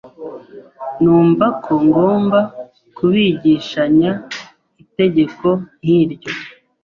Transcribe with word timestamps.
numva 1.01 1.45
ko 1.63 1.73
ngomba 1.85 2.39
kubigishanya 2.97 4.11
itegeko 4.83 5.47
nk’ 5.81 5.87
iryo. 6.01 6.31